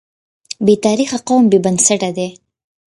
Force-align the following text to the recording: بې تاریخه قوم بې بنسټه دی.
بې 0.65 0.73
تاریخه 0.85 1.17
قوم 1.27 1.43
بې 1.51 1.57
بنسټه 1.65 2.09
دی. 2.17 2.29